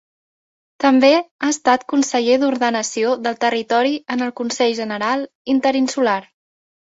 També 0.83 1.09
ha 1.17 1.49
estat 1.55 1.83
Conseller 1.93 2.37
d'Ordenació 2.43 3.11
del 3.27 3.37
Territori 3.45 3.93
en 4.15 4.25
el 4.29 4.33
Consell 4.41 4.75
General 4.81 5.27
Interinsular. 5.57 6.19